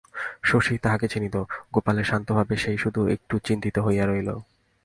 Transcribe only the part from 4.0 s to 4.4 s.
রহিল।